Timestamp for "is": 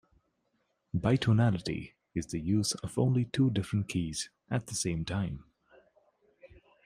2.15-2.25